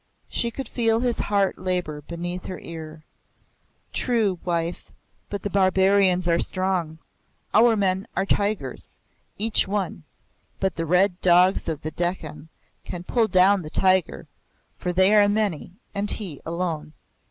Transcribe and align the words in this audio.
She 0.29 0.49
could 0.49 0.67
feel 0.67 1.01
his 1.01 1.19
heart 1.19 1.59
labor 1.59 2.01
beneath 2.01 2.45
her 2.45 2.57
ear. 2.59 3.03
"True, 3.93 4.39
wife; 4.43 4.91
but 5.29 5.43
the 5.43 5.49
barbarians 5.51 6.27
are 6.27 6.39
strong. 6.39 6.97
Our 7.53 7.75
men 7.75 8.07
are 8.15 8.25
tigers, 8.25 8.95
each 9.37 9.67
one, 9.67 10.01
but 10.59 10.75
the 10.75 10.87
red 10.87 11.21
dogs 11.21 11.69
of 11.69 11.83
the 11.83 11.91
Dekkan 11.91 12.47
can 12.83 13.03
pull 13.03 13.27
down 13.27 13.61
the 13.61 13.69
tiger, 13.69 14.27
for 14.75 14.91
they 14.91 15.13
are 15.13 15.29
many, 15.29 15.75
and 15.93 16.09
he 16.09 16.41
alone." 16.47 16.93